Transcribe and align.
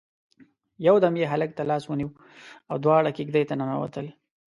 يودم 0.87 1.13
يې 1.21 1.25
هلک 1.33 1.49
تر 1.57 1.65
لاس 1.71 1.83
ونيو 1.87 2.09
او 2.71 2.75
دواړه 2.85 3.09
کېږدۍ 3.17 3.43
ته 3.49 3.53
ننوتل. 3.59 4.07